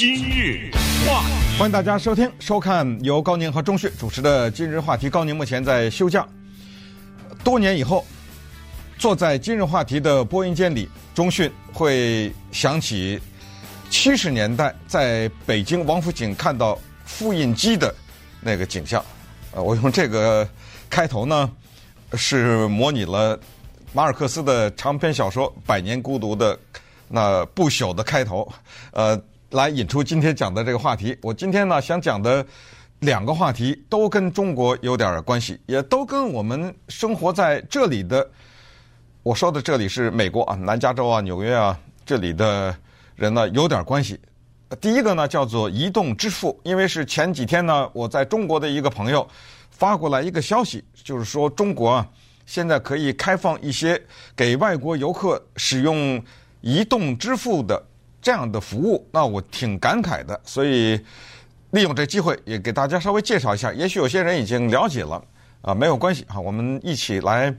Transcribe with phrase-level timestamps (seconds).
[0.00, 0.70] 今日
[1.06, 5.08] 话题，欢迎大家收听、收看由高宁和钟旭主持的《今日话题》。
[5.10, 6.26] 高宁目前在休假，
[7.44, 8.02] 多年以后，
[8.96, 13.20] 坐在《今日话题》的播音间里，钟迅会想起
[13.90, 17.94] 七十年代在北京王府井看到复印机的
[18.40, 19.04] 那个景象。
[19.52, 20.48] 呃，我用这个
[20.88, 21.50] 开头呢，
[22.14, 23.38] 是模拟了
[23.92, 26.58] 马尔克斯的长篇小说《百年孤独》的。
[27.12, 28.48] 那不朽的开头，
[28.92, 29.20] 呃，
[29.50, 31.16] 来引出今天讲的这个话题。
[31.22, 32.44] 我今天呢想讲的
[33.00, 38.28] 两个话题都跟中国有点关系，也都跟我们生活在这里的，
[39.22, 42.74] 我说的这里是美国啊，南加州啊、纽约啊这里的
[43.16, 44.20] 人呢有点关系。
[44.80, 49.26] 第一个呢叫做移动支付，因为是前几天呢我在中国的一个朋友
[49.70, 52.06] 发过来一个消息，就是说中国啊
[52.46, 54.00] 现在可以开放一些
[54.36, 56.22] 给外国游客使用。
[56.62, 57.82] 移动支付的
[58.22, 61.00] 这样的服务，那我挺感慨的，所以
[61.70, 63.72] 利用这机会也给大家稍微介绍一下。
[63.72, 65.22] 也许有些人已经了解了
[65.62, 67.54] 啊，没有关系啊，我们一起来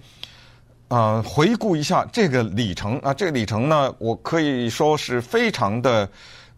[0.88, 3.14] 啊回顾一下这个里程啊。
[3.14, 6.08] 这个里程呢，我可以说是非常的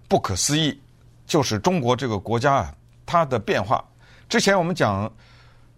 [0.07, 0.77] 不可思议，
[1.25, 3.83] 就是中国这个国家啊，它的变化。
[4.27, 5.11] 之前我们讲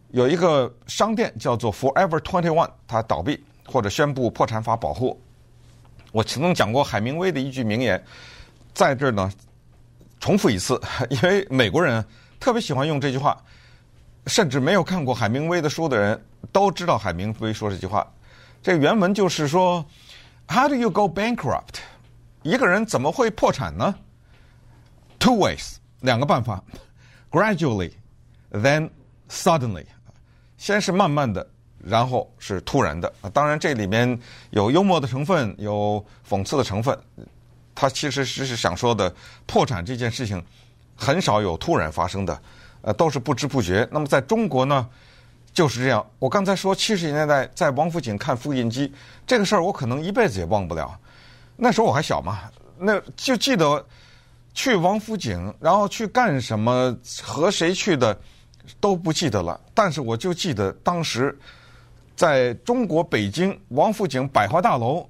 [0.09, 5.21] 有一个商店叫做 Forever Twenty One，它倒闭或者宣布破产法保护。
[6.15, 8.01] 我曾经讲过海明威的一句名言，
[8.73, 9.29] 在这儿呢，
[10.17, 12.01] 重复一次， 因为美国人
[12.39, 13.37] 特别喜欢用这句话，
[14.25, 18.09] 甚至没有看过海明威的书的人都知道海明威说这句话。
[18.63, 19.85] 这原文就是说
[20.47, 21.81] ：“How do you go bankrupt？
[22.43, 23.93] 一个人怎么会破产呢
[25.19, 26.63] ？Two ways，两个办法
[27.29, 28.89] ：gradually，then
[29.29, 29.85] suddenly。
[30.57, 31.45] 先是慢慢的。”
[31.85, 34.19] 然后是突然的啊，当然这里面
[34.49, 36.97] 有幽默的成分，有讽刺的成分。
[37.75, 39.13] 他其实是是想说的，
[39.45, 40.43] 破产这件事情
[40.95, 42.41] 很少有突然发生的，
[42.81, 43.87] 呃，都是不知不觉。
[43.91, 44.87] 那么在中国呢，
[45.53, 46.03] 就是这样。
[46.17, 48.91] 我刚才说七十年代在王府井看复印机
[49.27, 50.97] 这个事儿，我可能一辈子也忘不了。
[51.57, 53.85] 那时候我还小嘛，那就记得
[54.53, 58.17] 去王府井，然后去干什么，和谁去的
[58.79, 59.59] 都不记得了。
[59.73, 61.37] 但是我就记得当时。
[62.15, 65.05] 在中国北京王府井百货大楼，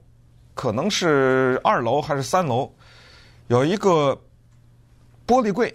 [0.56, 2.72] 可能是二楼还是三楼，
[3.48, 4.20] 有一个
[5.28, 5.72] 玻璃柜，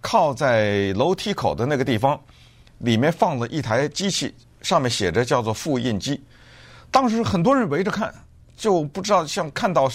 [0.00, 2.18] 靠在楼梯口的那个地方，
[2.78, 6.22] 里面放了一台机器，上面写着叫做复印机。
[6.90, 8.14] 当时很多人围着看，
[8.56, 9.86] 就不知道像看到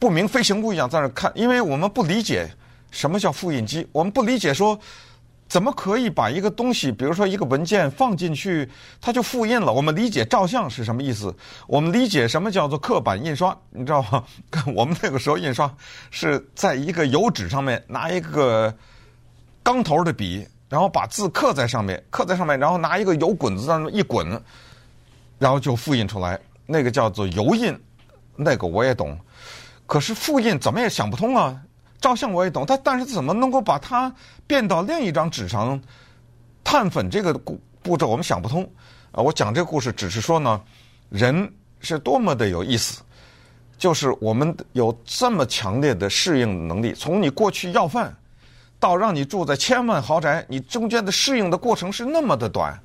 [0.00, 2.50] 不明飞行物一样在那看，因为我们不理解
[2.90, 4.76] 什么叫复印机，我们不理解说。
[5.48, 8.68] 怎么可以把一个东西，比如说一个文件放进去，
[9.00, 9.72] 它就复印了？
[9.72, 11.34] 我们理解照相是什么意思？
[11.66, 13.56] 我们理解什么叫做刻板印刷？
[13.70, 14.22] 你知道吗？
[14.74, 15.74] 我们那个时候印刷
[16.10, 18.74] 是在一个油纸上面拿一个
[19.62, 24.28] 钢头的笔，然后把字刻在上面，刻在上面，然后拿一个油滚子在那一滚，
[25.38, 26.38] 然后就复印出来。
[26.66, 27.74] 那个叫做油印，
[28.36, 29.18] 那个我也懂。
[29.86, 31.58] 可是复印怎么也想不通啊！
[32.00, 34.12] 照相我也懂，他但是怎么能够把它
[34.46, 35.80] 变到另一张纸上？
[36.64, 38.62] 碳粉这个步步骤我们想不通。
[39.10, 40.60] 啊，我讲这个故事只是说呢，
[41.08, 41.50] 人
[41.80, 43.00] 是多么的有意思，
[43.78, 46.92] 就是我们有这么强烈的适应能力。
[46.92, 48.14] 从你过去要饭，
[48.78, 52.78] 到让你住在千万豪宅，你中间的适应的过程是那么的短，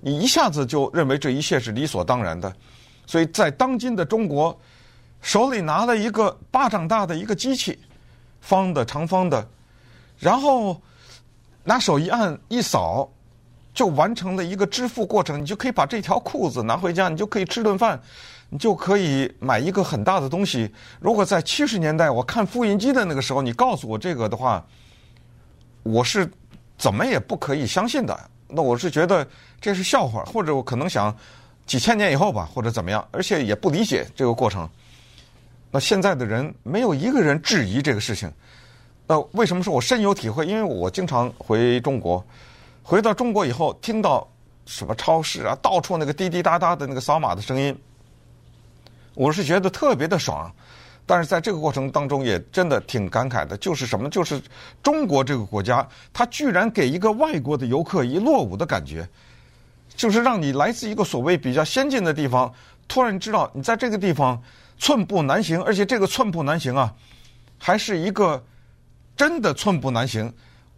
[0.00, 2.50] 你一下子就认为这一切是理所当然的。
[3.06, 4.58] 所以在当今的中国，
[5.20, 7.78] 手里拿了一个巴掌大的一个机器。
[8.40, 9.46] 方的、长方的，
[10.18, 10.80] 然后
[11.64, 13.08] 拿手一按一扫，
[13.74, 15.40] 就完成了一个支付过程。
[15.40, 18.00] 你就可以把这条裤子拿回家，你就可以吃顿饭，
[18.48, 20.72] 你就可以买一个很大的东西。
[21.00, 24.64] 如果在七十年代我看复印机的那个时候，你告诉我这个的话，
[25.82, 26.30] 我是
[26.78, 28.18] 怎么也不可以相信的。
[28.48, 29.26] 那我是觉得
[29.60, 31.14] 这是笑话，或者我可能想
[31.66, 34.68] 几千年以后吧，或者怎么样，而且也不理解这个过程。
[35.70, 38.32] 那现在的人没有一个人质疑这个事情。
[39.08, 40.44] 那为什么说我深有体会？
[40.46, 42.24] 因为我经常回中国，
[42.82, 44.26] 回到中国以后，听到
[44.64, 47.76] 什么超市啊，到处那个滴滴答答的那个扫码的声音，
[49.14, 50.50] 我是觉得特别的爽。
[51.06, 54.10] 但是在这个过程当中，也真的挺感慨的，就是什么？
[54.10, 54.42] 就是
[54.82, 59.08] 中国这个国家，它居然给一个外国的游客一落伍的感觉，
[59.94, 62.52] 就是让你来自一个所谓比较先进的地方，
[62.88, 64.42] 突然知道你在这个地方。
[64.78, 66.94] 寸步难行，而且这个寸步难行啊，
[67.58, 68.44] 还是一个
[69.16, 70.32] 真的寸步难行。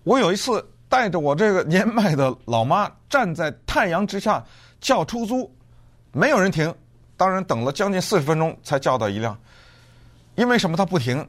[0.05, 4.45] 我有一次带着我这个年迈的老妈站在太阳之下
[4.81, 5.55] 叫出租，
[6.13, 6.73] 没有人停，
[7.17, 9.39] 当然等了将近四十分钟才叫到一辆。
[10.37, 11.27] 因为什么他不停？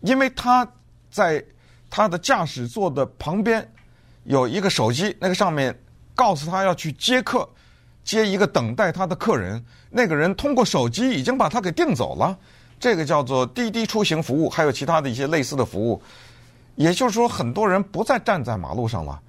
[0.00, 0.66] 因为他
[1.10, 1.44] 在
[1.90, 3.70] 他的驾驶座的旁边
[4.24, 5.78] 有一个手机，那个上面
[6.14, 7.48] 告诉他要去接客，
[8.06, 9.62] 接一个等待他的客人。
[9.90, 12.38] 那个人通过手机已经把他给订走了。
[12.78, 16.00] 这个叫做滴滴出行服务，还有其他的一些类似的服务。
[16.74, 19.20] 也就是说，很多人不再站在马路上了，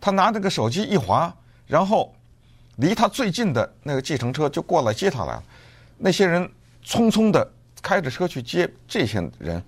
[0.00, 1.34] 他拿这个手机一划，
[1.66, 2.14] 然后
[2.76, 5.42] 离他最近的那个计程车就过来接他来了。
[5.98, 6.48] 那些人
[6.84, 7.48] 匆匆的
[7.82, 9.60] 开着车去接这些人，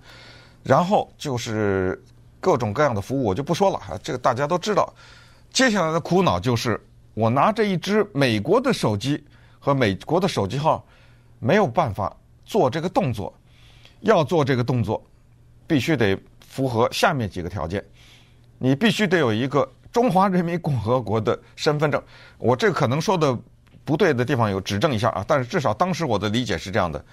[0.63, 2.01] 然后就是
[2.39, 4.93] 各种各样的服务，我就不说了哈，这个大家都知道。
[5.51, 6.81] 接下来的苦恼就是，
[7.15, 9.23] 我拿着一只美国的手机
[9.59, 10.85] 和美国的手机号，
[11.39, 12.15] 没有办法
[12.45, 13.33] 做这个动作。
[14.01, 15.03] 要做这个动作，
[15.65, 16.15] 必须得。
[16.47, 17.83] 符合下面几个条件，
[18.57, 22.01] 你必须得有一个中华人民共和国的身份证。
[22.37, 23.37] 我这可能说的
[23.83, 27.03] 不对的地方有指正一下啊，但是至少当时我的理解是这样的：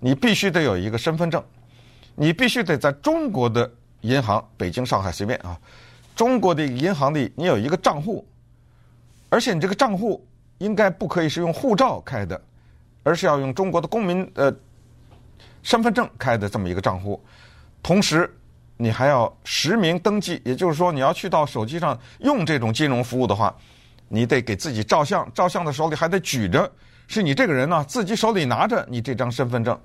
[0.00, 1.40] 你必须得有一个身份证，
[2.16, 5.56] 你必须得在中国的银行，北京、上海随便啊，
[6.16, 8.26] 中国的银行里你有一个账户，
[9.32, 10.22] 而且你这个账户
[10.58, 12.38] 应该不可以是用护照开的，
[13.02, 14.54] 而是要用中国的公民呃
[15.62, 17.18] 身份证开的这么一个账户，
[17.82, 18.30] 同时。
[18.78, 23.54] 你还要实名登记，也就是说，你要去到手机上用这种金融服务的话，
[24.08, 26.68] 你得给自己照相，照相的手里还得举着，
[27.06, 29.78] 是你这个人呢，自己手里拿着你这张身份证，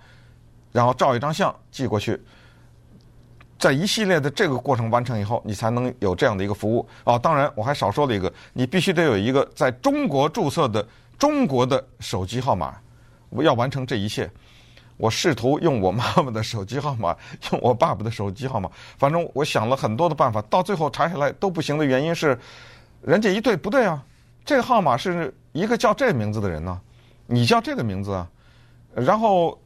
[0.72, 2.20] 然后照一张相寄过去，
[3.60, 6.88] 在一系列的这个过程完成以后，你才能有这样的一个服务。
[7.04, 10.86] 哦，当然我还少说了一个，你必须得有一个在中国注册的
[11.18, 12.76] 中国的手机号码，
[13.30, 14.30] 我要完成这一切。
[14.98, 17.16] 我试图用我妈妈的手机号码，
[17.52, 18.68] 用我爸爸的手机号码，
[18.98, 22.36] 反正我想了很多的办法，到最后查下来都不行的原因是，
[23.04, 24.04] 人家一对不对啊，
[24.44, 26.82] 这个号码是一个叫这名字的人呢，
[27.28, 28.28] 你叫这个名字啊，
[28.96, 29.60] 然后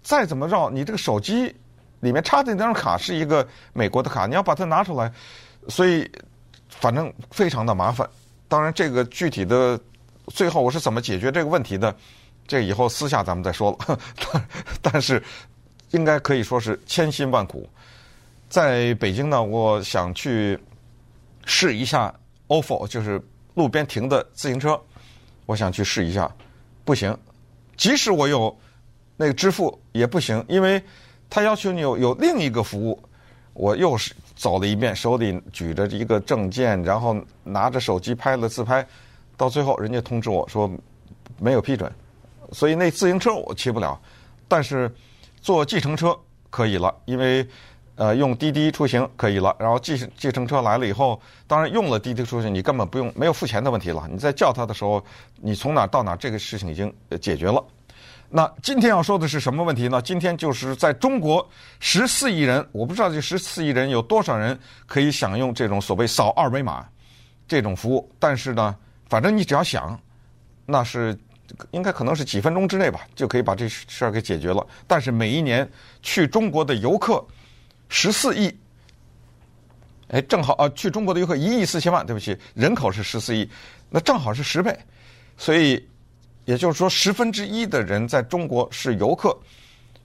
[0.00, 1.54] 再怎么绕，你这个手机
[2.00, 5.12] 里面插的那张卡是一个美国的卡，你要把它拿出来，
[5.68, 6.10] 所以
[6.68, 8.08] 反正非常的麻烦。
[8.48, 9.78] 当然，这个具体的
[10.26, 11.94] 最后我是怎么解决这个问题的？
[12.46, 13.98] 这以后私下咱们再说了，
[14.82, 15.22] 但是
[15.92, 17.68] 应该可以说是千辛万苦。
[18.48, 20.58] 在北京呢，我想去
[21.44, 22.12] 试一下
[22.48, 23.22] ofo，就是
[23.54, 24.80] 路边停的自行车，
[25.46, 26.28] 我想去试一下，
[26.84, 27.16] 不行。
[27.76, 28.58] 即使我有
[29.16, 30.82] 那个支付也不行，因为
[31.30, 33.00] 他要求你有有另一个服务。
[33.52, 38.86] 我又是走了一遍，手里举着一个证件，然后拿着手机拍了自拍，
[39.36, 40.70] 到最后人家通知我说
[41.38, 41.92] 没有批准。
[42.52, 44.00] 所以那自行车我骑不了，
[44.46, 44.90] 但是
[45.42, 46.16] 坐计程车
[46.48, 47.46] 可以了，因为
[47.96, 49.54] 呃用滴滴出行可以了。
[49.58, 54.08] 然后计计程车来了以后，当然用了滴滴出行，你根本不用没有付钱的问题了。
[54.10, 55.04] 你在叫他的时候，
[55.36, 56.90] 你从哪到哪，这个事情已经
[57.20, 57.62] 解决了。
[58.30, 60.00] 那今天要说的是什么问题呢？
[60.00, 61.46] 今天就是在中国
[61.80, 66.88] 十四亿人，我不知道这十四亿人有多少人可以享用这种所谓扫二维码
[67.48, 68.74] 这种服务，但是呢，
[69.08, 70.00] 反正你只要想，
[70.64, 71.18] 那是。
[71.72, 74.64] 应该可能是几分钟之内吧，就可以把这事儿给解决了。
[74.86, 75.68] 但是每一年
[76.00, 77.26] 去中国的游客
[77.88, 78.56] 十四亿，
[80.10, 83.50] 哎，正好啊，去中国的游客一亿四千万，对不起，人口是十四亿，
[83.88, 84.78] 那正好是十倍。
[85.36, 85.84] 所以
[86.44, 89.36] 也就是说，十分之一的人在中国是游客，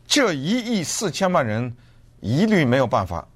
[0.07, 1.75] 这一亿四千万人
[2.21, 3.27] 一律没有办法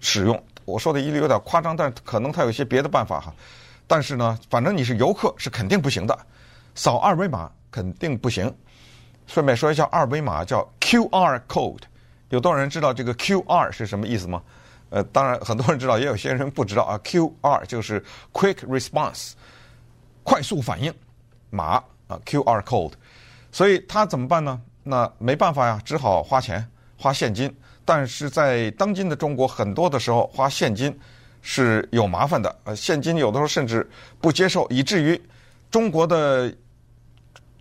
[0.00, 0.42] 使用。
[0.64, 3.34] 我说的一律有点夸张，但可能他有些别的办法哈。
[3.86, 6.18] 但是呢，反正你是游客是肯定不行的。
[6.74, 8.52] 扫二维码肯定不行。
[9.26, 11.82] 顺便说一下，二维码叫 QR code。
[12.30, 14.42] 有多少人知道这个 QR 是什么意思吗？
[14.90, 16.98] 呃，当然很多人知道，也有些人不知道啊。
[17.04, 19.32] QR 就是 Quick Response，
[20.22, 20.92] 快速反应
[21.50, 22.92] 码啊，QR code。
[23.52, 24.60] 所以他怎么办呢？
[24.82, 27.54] 那没办法呀，只好花钱花现金。
[27.84, 30.98] 但是在当今的中国，很多的时候花现金
[31.42, 32.54] 是有麻烦的。
[32.64, 33.88] 呃，现金有的时候甚至
[34.20, 35.20] 不接受，以至于
[35.70, 36.54] 中国的。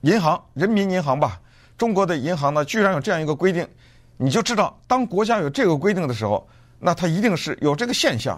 [0.02, 1.40] 银行，人民银行吧，
[1.78, 3.66] 中国的银行呢，居然有这样一个规定，
[4.18, 6.46] 你就知道，当国家有这个规定的时候，
[6.78, 8.38] 那它一定是有这个现象。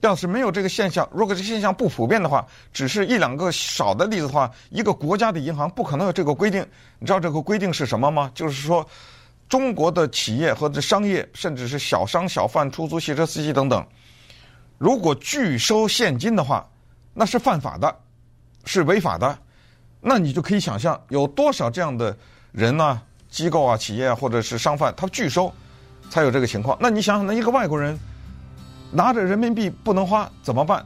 [0.00, 6.64] 要是没有这个现象，如果这现象不普遍的话，只是一两个少的例子的话，一个国家的银行不可能有这个规定。
[6.98, 8.30] 你知道这个规定是什么吗？
[8.34, 8.86] 就是说，
[9.48, 13.84] 中国的企业或者商业，甚至是小商小贩、出租汽车司机等等，
[14.78, 16.68] 如果拒收现金的话，
[17.14, 17.96] 那是犯法的，
[18.64, 19.38] 是违法的。
[20.00, 22.16] 那你就可以想象有多少这样的
[22.52, 25.52] 人呢、机构啊、企业啊，或者是商贩，他拒收，
[26.10, 26.76] 才有这个情况。
[26.80, 27.98] 那你想想，那一个外国人
[28.90, 30.84] 拿着人民币不能花怎么办？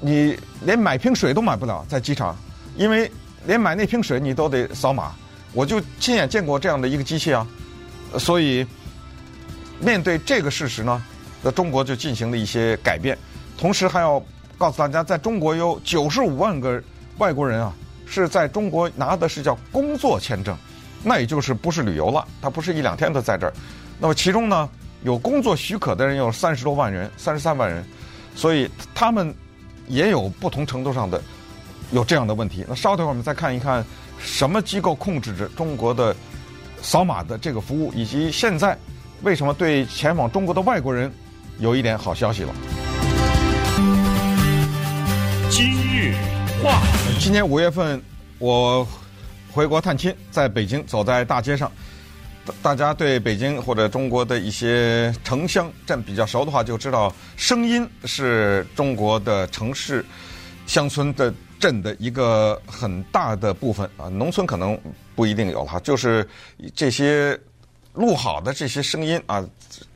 [0.00, 2.34] 你连买瓶水都买不了在机场，
[2.76, 3.10] 因为
[3.46, 5.12] 连买那瓶水你都得扫码。
[5.52, 7.46] 我就亲眼见过这样的一个机器啊。
[8.18, 8.66] 所以
[9.78, 11.02] 面对这个事实呢，
[11.42, 13.16] 那中国就进行了一些改变，
[13.58, 14.22] 同时还要
[14.56, 16.82] 告诉大家，在中国有九十五万个
[17.18, 17.72] 外国人啊，
[18.06, 20.56] 是在中国拿的是叫工作签证，
[21.02, 23.52] 那也就是不是旅游了，他不是一两天的在这儿。
[23.98, 24.68] 那么其中呢，
[25.02, 27.84] 有工作许可的人有三十多万人，三十三万人，
[28.34, 29.34] 所以他们
[29.88, 31.22] 也有不同程度上的
[31.92, 32.64] 有这样的问题。
[32.68, 33.84] 那稍等会儿我们再看一看
[34.18, 36.14] 什么机构控制着中国的
[36.82, 38.76] 扫码的这个服务，以及现在
[39.22, 41.12] 为什么对前往中国的外国人。
[41.58, 42.54] 有一点好消息了。
[45.50, 46.14] 今日
[46.62, 46.80] 话，
[47.18, 48.00] 今年五月份
[48.38, 48.88] 我
[49.52, 51.70] 回国探亲，在北京走在大街上，
[52.62, 60.04] 大家对北京或者中国的一些城乡镇比较熟的话，就知道声音是中国的城市、
[60.66, 64.78] 乡村的镇的一个很大的部分啊，农村可能
[65.14, 66.28] 不一定有哈，就是
[66.74, 67.38] 这些。
[67.94, 69.44] 录好的这些声音啊，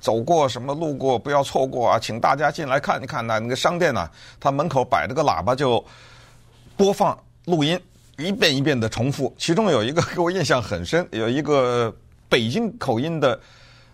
[0.01, 3.39] 走过什么路过不要错过啊，请大家进来看一看呐。
[3.39, 5.83] 那个商店呢，它门口摆着个喇叭，就
[6.77, 7.81] 播放录音，
[8.19, 9.33] 一遍一遍的重复。
[9.39, 11.95] 其中有一个给 我印象很深，有一个
[12.35, 13.39] 北京口音的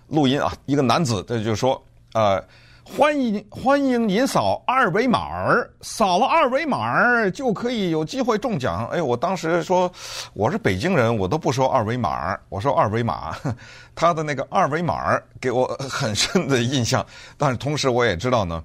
[0.08, 2.42] 录音啊，一个男子，他就说呃。
[2.82, 8.84] 欢迎欢迎您扫二维码儿，扫了二维码儿就可以有机会中奖。
[8.86, 9.92] 哎，我当时说
[10.32, 13.36] 我是北京人，我都不说二维码儿，我说二维码。
[13.94, 17.06] 他的那个二维码儿给我很深的印象，
[17.36, 18.60] 但是同时我也知道呢，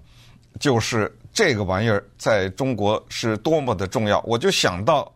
[0.59, 4.19] 就是这个玩意儿在中国是多么的重要。
[4.25, 5.11] 我就想到，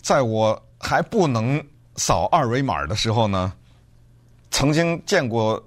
[0.00, 1.60] 在我还不能
[1.96, 3.52] 扫二维码的时候呢，
[4.50, 5.62] 曾经见过。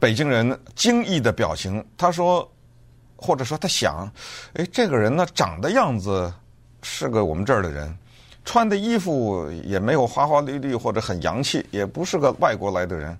[0.00, 2.46] 北京人惊异的表情，他说，
[3.16, 4.06] 或者说他想，
[4.52, 6.30] 哎，这个人呢，长的样子
[6.82, 7.96] 是个我们这儿的人，
[8.44, 13.16] 穿的衣服也没有花花绿绿或者很洋气，也不是个外国来的人，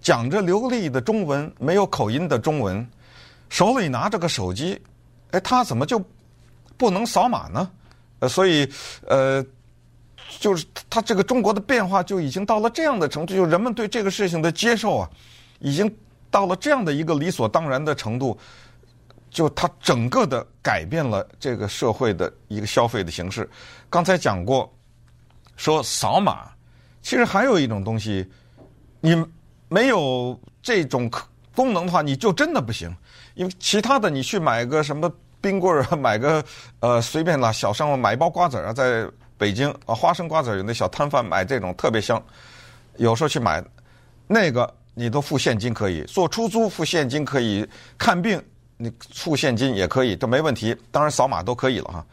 [0.00, 2.86] 讲着流利的中文，没有口音的中文，
[3.48, 4.80] 手里拿着个手机，
[5.32, 6.00] 哎，他怎么就
[6.76, 7.68] 不能扫码呢？
[8.20, 8.70] 呃，所以，
[9.08, 9.44] 呃，
[10.38, 15.10] 就是他这个中国的变化就已经到了这样的程度，就人们对这个事情的接受啊，
[15.58, 15.90] 已经。
[16.30, 18.38] 到了这样的一个理所当然的程度，
[19.30, 23.48] 就它整个的改变了这个社会的一个消费的形式。
[23.88, 24.70] 刚才讲过，
[25.56, 26.50] 说扫码，
[27.00, 28.30] 其实还有一种东西，
[29.00, 29.16] 你
[29.70, 31.10] 没有这种
[31.54, 32.94] 功能的话，你就真的不行。
[33.32, 36.44] 因为其他的，你去买个什么冰棍儿，买个
[36.80, 39.08] 呃随便啦，小商户买一包瓜子儿啊，在
[39.38, 42.22] 北京啊，花生瓜子有那小摊贩买这种特别香，
[42.96, 43.64] 有时候去买
[44.26, 44.74] 那个。
[45.00, 47.64] 你都付现金可以，坐出租付现金可以，
[47.96, 48.42] 看病
[48.76, 50.76] 你付现金也可以，这没问题。
[50.90, 52.04] 当然扫码都可以了哈，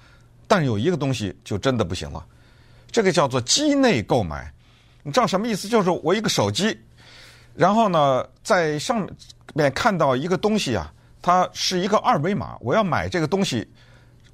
[0.47, 2.23] 但是有一个东西就真的不行了，
[2.91, 4.53] 这个叫做机内购买。
[5.01, 5.67] 你知道什么意思？
[5.67, 6.79] 就是我一个手机，
[7.55, 9.09] 然后呢，在上
[9.55, 13.67] 面看到一个东西啊，它是一个二维码，我要买这个东西，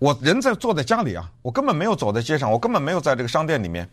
[0.02, 3.88] 我人在坐在家里啊，我根本没有走在街上，我根本没有在这个商店里面，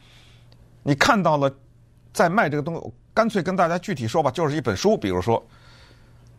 [0.83, 1.55] 你看到了
[2.15, 2.93] 在卖这个东西。
[3.13, 4.97] 干脆跟大家具体说吧，就是一本书。
[4.97, 5.45] 比如说，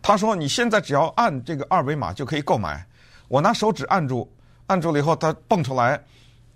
[0.02, 2.84] 他说你现在只要按这个二维码就可以购买。
[3.28, 4.28] 我拿手指按住，
[4.66, 6.04] 按住了以后它蹦出来，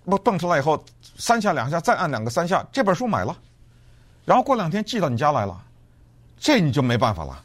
[0.05, 0.83] 蹦蹦出来以后
[1.17, 3.37] 三下两下再按两个三下，这本书买了。
[4.25, 5.61] 然后过两天寄到你家来了，
[6.39, 7.43] 这你就没办法了。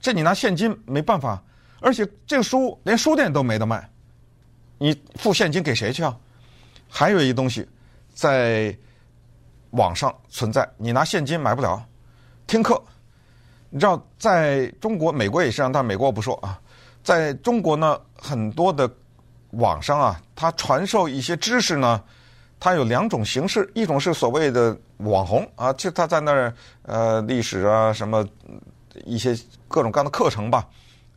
[0.00, 1.42] 这你拿现金没办法，
[1.80, 3.86] 而且这个书连书店都没得卖，
[4.82, 6.16] 你付现金给谁去啊？
[6.88, 7.68] 还有一东西
[8.14, 8.74] 在
[9.72, 11.86] 网上存在，你拿现金买不了。
[12.46, 12.82] 听课，
[13.68, 16.58] 你知道，在中国、美国也是这样，但美国我不说啊。
[17.02, 18.90] 在中国呢，很多的
[19.50, 22.02] 网上啊，他传授一些知识呢，
[22.58, 28.26] 它有两种形式，一种是所谓的网红啊，就他在那儿呃历史啊什么
[29.04, 30.66] 一些各种各样的课程吧，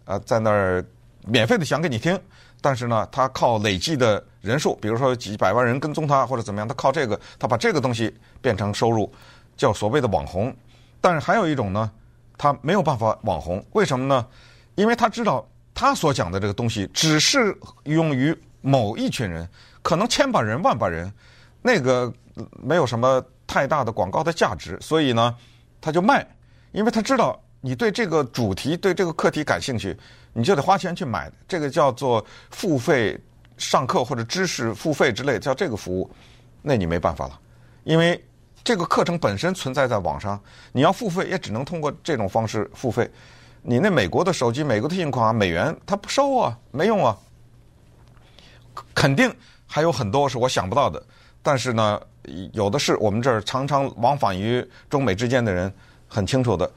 [0.04, 0.86] 啊，在那儿
[1.26, 2.20] 免费的讲给你听，
[2.64, 9.12] 但是呢，他靠累计的人数，比如说几百万人跟踪他或者怎么样，他靠这个，他把这个东西变成收入，
[9.58, 10.56] 叫所谓的网红。
[11.02, 11.92] 但是还有一种呢，
[12.38, 14.26] 他没有办法网红，为什么呢？
[14.76, 17.54] 因为他知道他所讲的这个东西只适
[17.84, 19.46] 用于某一群人，
[19.82, 21.12] 可能千把人万把人，
[21.62, 22.10] 那个
[22.62, 25.36] 没有什么太大的广告的价值，所以呢，
[25.82, 26.26] 他就卖。
[26.72, 29.98] 因为他知道你对这个主题、对这个课题感兴趣，
[30.34, 31.32] 你就得花钱去买。
[31.48, 33.18] 这个叫做付费
[33.58, 36.12] 上课或者知识付费之类，叫这个服务，
[36.62, 37.40] 那你没办法了，
[37.86, 38.24] 因为。
[38.66, 40.42] 这个课程本身存在在网上，
[40.72, 43.12] 你要付费也只能通过这种方式付费。
[43.62, 47.18] 你那美国的手机、美国的信用卡、美元，它不收啊，没用啊。
[48.96, 49.30] 肯定
[49.68, 51.06] 还有很多是我想不到的，
[51.42, 52.00] 但是呢，
[52.54, 55.70] 有的是我们这儿常常往返于中美之间的人
[56.08, 56.72] 很清楚的。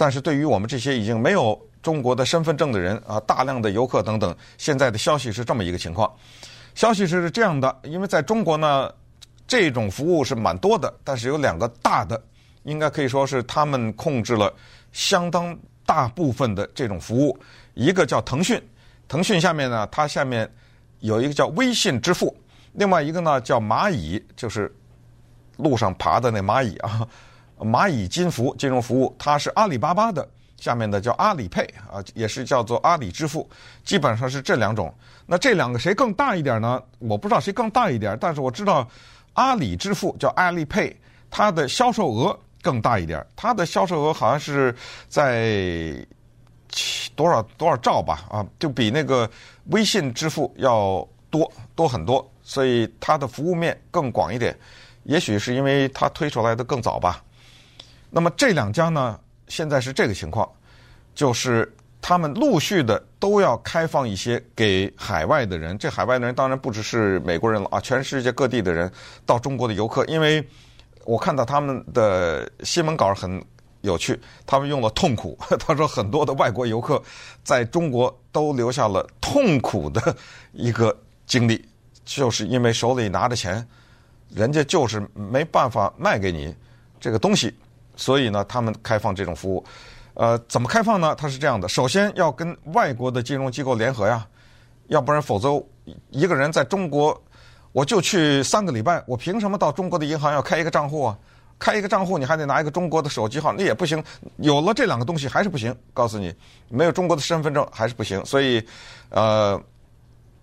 [0.00, 4.34] 但是对于我们这些已经没有中国的身份证的人啊，大量的游客等等。
[4.56, 6.10] 现在的消息是这么一个情况，
[6.74, 8.90] 消息是这样的，因为在中国呢，
[9.46, 12.18] 这种服务是蛮多的，但是有两个大的，
[12.62, 14.50] 应该可以说是他们控制了
[14.90, 15.54] 相当
[15.84, 17.38] 大部分的这种服务。
[17.74, 18.58] 一个叫腾讯，
[19.06, 20.50] 腾讯下面呢，它下面
[21.00, 22.34] 有一个叫微信支付，
[22.72, 24.74] 另外一个呢叫蚂蚁，就是
[25.58, 27.06] 路上爬的那蚂蚁啊。
[27.60, 30.26] 蚂蚁金服金融服务，它是阿里巴巴的，
[30.56, 33.48] 下面的叫阿里 Pay 啊，也是叫做阿里支付，
[33.84, 34.92] 基本上是这两种。
[35.26, 36.82] 那这两个谁更大一点呢？
[36.98, 38.88] 我不知道谁更大一点，但是我知道
[39.34, 40.94] 阿里支付叫阿里 Pay，
[41.30, 44.74] 它的销售额更大一点，它的销售额好像是
[45.08, 46.04] 在
[47.14, 49.30] 多少多少兆吧啊，就比那个
[49.66, 54.56] 微信支付要多多很多，所以它的服务面更广一点。
[55.04, 57.22] 也许是因为它推出来的更早吧。
[58.10, 60.50] 那么这两家呢，现在是这个情况，
[61.14, 65.78] 就是他们陆续的都要开放一些给海外的人。
[65.78, 68.90] 这海外的人当然不只是美国人了啊，全世界各地的人
[69.24, 70.04] 到中国的游客。
[70.06, 70.44] 因为
[71.04, 73.42] 我看到他们的新闻稿很
[73.82, 75.38] 有趣，他们用了痛苦。
[75.60, 77.00] 他说很多的外国游客
[77.44, 80.16] 在中国都留下了痛苦的
[80.52, 81.64] 一个经历，
[82.04, 83.64] 就是因为手里拿着钱，
[84.34, 86.54] 人家就是没办法卖给你
[86.98, 87.54] 这个东西。
[88.00, 89.62] 所以呢，他们开放这种服务，
[90.14, 91.14] 呃，怎么开放呢？
[91.14, 94.26] 它是这样的：首先要跟外国的金融机构联合呀，
[94.86, 95.62] 要不然否则
[96.08, 97.22] 一个人在中国，
[97.72, 101.18] 我就去三个礼拜，我凭什么到中国的银行要开一个账户啊？
[101.58, 104.02] 开一个账户你还得拿一个中国的手机号，那也不行。
[104.38, 106.34] 有了这两个东西还是不行，告诉你，
[106.70, 108.24] 没有中国的身份证还是不行。
[108.24, 108.66] 所以，
[109.10, 109.62] 呃，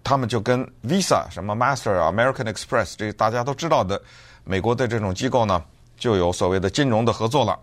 [0.04, 4.00] 他们就跟 Visa、什么 Master、American Express 这大家都知道的
[4.44, 5.64] 美国的这种机构呢。
[5.98, 7.60] 就有所谓的金融的合作了，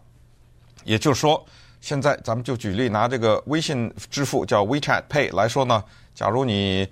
[0.84, 1.44] 也就是说，
[1.80, 5.82] 现在咱们就举例拿这个微信支付叫 WeChat Pay 来说呢，
[6.14, 6.86] 假如你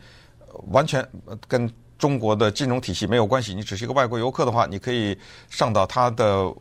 [0.70, 1.06] 完全
[1.48, 5.16] 跟中国的金融体系没有关系，你只是一个外国游客的话，你可以
[5.48, 6.52] 上到它的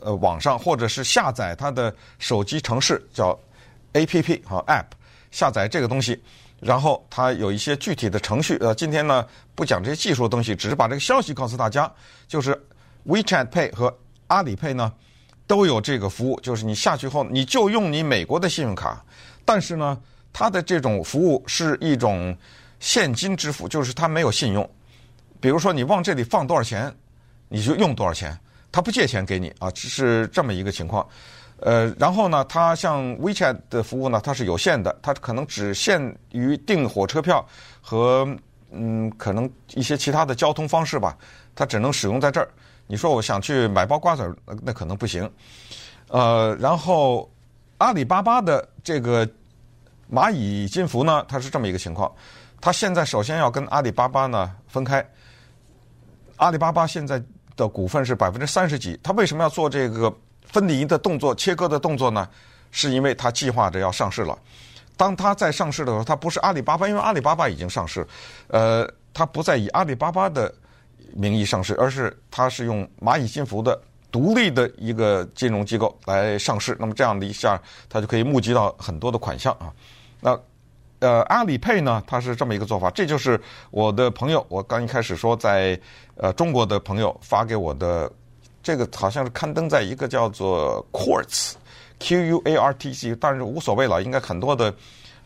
[0.00, 3.38] 呃网上，或者是下载它的手机程式叫
[3.92, 4.86] APP 和 App，
[5.30, 6.20] 下载这个东西，
[6.60, 8.56] 然后它有一些具体的程序。
[8.60, 9.24] 呃，今天呢
[9.54, 11.90] 不讲这些技术的东西，只是把这个消息告诉大家，
[12.26, 12.60] 就是
[13.06, 13.96] WeChat Pay 和
[14.30, 14.92] 阿里配呢，
[15.46, 19.04] 都有这个服务，就是你下去后，你就用你美国的信用卡，
[19.44, 19.98] 但是呢，
[20.32, 22.36] 它的这种服务是一种
[22.78, 24.68] 现金支付，就是它没有信用。
[25.40, 26.94] 比如说你往这里放多少钱，
[27.48, 28.38] 你就用多少钱，
[28.70, 31.04] 它不借钱给你啊，只是这么一个情况。
[31.58, 37.44] 呃，然后呢，它像 WeChat 的服务呢，它是有限的，它可能只限于订火车票
[37.80, 38.24] 和
[38.70, 41.18] 嗯，可能一些其他的交通方式吧，
[41.56, 42.48] 它只能使用在这儿。
[42.90, 45.30] 你说我想去买包瓜子，那可能不行。
[46.08, 47.30] 呃，然后
[47.78, 49.24] 阿里巴巴的这个
[50.12, 52.12] 蚂蚁金服呢，它是这么一个情况。
[52.60, 55.08] 它现在首先要跟阿里巴巴呢分开。
[56.38, 57.22] 阿里巴巴现在
[57.54, 62.28] 的股份是百分之三十几，它为什么要做这个分离的动作、切割的动作呢？
[62.72, 64.36] 是因为它计划着要上市了。
[64.96, 68.04] 当它在上市的时候，它不是阿里巴巴，因为阿里巴巴已经上市，
[68.48, 70.52] 呃，它不再以阿里巴巴的。
[71.14, 76.76] 名义上市，而是它是用蚂蚁金服的独立的一个金融机构来上市。
[76.80, 79.72] 那么这样的一下，它就可以募集到很多的款项啊。
[80.20, 80.38] 那
[81.00, 82.90] 呃，阿里 Pay 呢，它是这么一个做法。
[82.90, 85.80] 这就是我的朋友，我刚一开始说在
[86.16, 88.12] 呃中国的朋友发给我的，
[88.62, 91.52] 这个好像是刊登在一个叫做 Quartz
[92.00, 94.74] Q U A R T C，但是无所谓了，应该很多的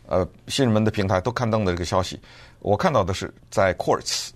[0.07, 2.17] 呃新闻的平台都刊登的这个消息。
[2.59, 4.29] 我看到的是在 Quartz。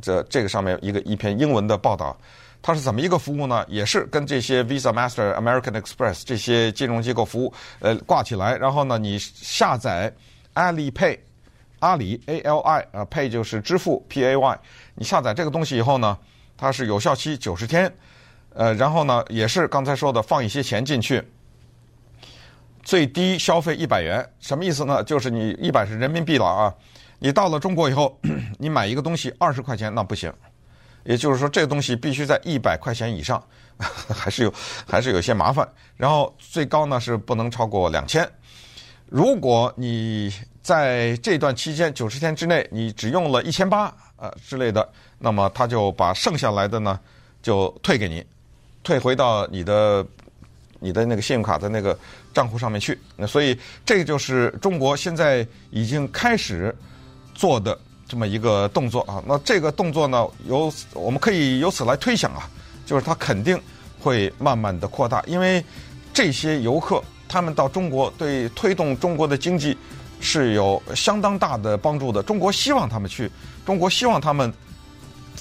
[0.00, 2.16] 这这个上面一个一篇英文的报道，
[2.62, 3.64] 它是怎么一个服务呢？
[3.68, 10.12] 也是跟这些 Visa、Master、American Express 这些金融机构服务呃挂起来，然后呢，你下载
[10.54, 11.18] Ali Pay
[11.80, 14.58] 阿里 A L I 啊 Pay 就是支付 P A Y，
[14.94, 16.16] 你下载这个东西以后呢，
[16.56, 17.92] 它是有效期九十天，
[18.54, 21.22] 呃，然后呢也是刚才说的放一些钱进去，
[22.82, 25.04] 最低消费一百元，什么意思呢？
[25.04, 26.74] 就是你一百是人民币了啊。
[27.18, 28.18] 你到了中国以后，
[28.58, 30.32] 你买一个东西二十块钱那不行，
[31.04, 33.42] 也就是说这个东西必须在一百块钱以上，
[33.78, 34.52] 还是有
[34.86, 35.66] 还是有些麻烦。
[35.96, 38.28] 然后最高呢是不能超过两千。
[39.08, 43.84] 如果你在这段期间九十天之内你只用了一千八
[44.16, 44.86] 啊之类的，
[45.18, 47.00] 那么他就把剩下来的呢
[47.40, 48.22] 就退给你，
[48.82, 50.04] 退回到你的
[50.80, 51.98] 你的那个信用卡的那个
[52.34, 52.98] 账户上面去。
[53.16, 56.76] 那所以这就是中国现在已经开始。
[57.36, 62.48] 做的这么一个动作啊，那这个动作呢，由我们可以由此来推想啊，
[62.86, 63.60] 就是它肯定
[64.00, 65.62] 会慢慢的扩大，因为
[66.14, 69.76] 这些游客他们到中国对推动中国的经济
[70.20, 72.22] 是有相当大的帮助的。
[72.22, 73.30] 中国希望他们去，
[73.66, 74.50] 中国希望他们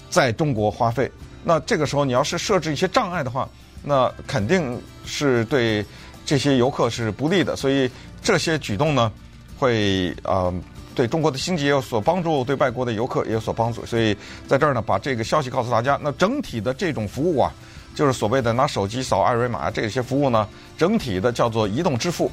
[0.09, 1.09] 在中国花费。
[1.43, 3.47] 那这个时候你要是设置一些障碍的话，
[3.83, 5.85] 那肯定是对
[6.25, 7.55] 这些游客是不利的。
[7.55, 7.89] 所以
[8.21, 9.11] 这些举动呢，
[9.57, 10.53] 会啊、呃、
[10.95, 13.85] 对中国的经济也有所帮助，对外国的游客也有所帮助。
[13.85, 15.99] 所以在这儿呢，把这个消息告诉大家。
[16.01, 17.51] 那整体的这种服务啊。
[17.95, 20.45] 就是所谓的拿手机扫二维码这些服务呢，
[20.77, 22.29] 整体的叫做移动支付。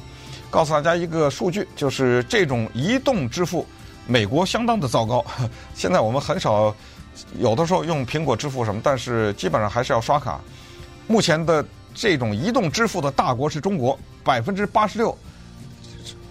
[0.49, 3.65] 告诉大家一个数据，就是这种移动支付，
[4.05, 5.25] 美国相当的糟糕。
[5.73, 6.75] 现在我们很少
[7.39, 10.41] 有的时候用苹果支付什么，但是基本上还是要刷卡。
[11.07, 15.17] 目前的这种移动支付的大国是中国，百分之八十六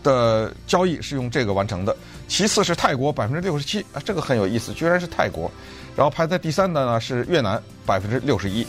[0.02, 1.96] 的交易是用这个完成的。
[2.32, 5.52] 其次是泰国，百分之六十七啊，这个很有意思，居然是泰国。
[5.94, 8.66] 然后排在第三的呢是越南，百分之六十一。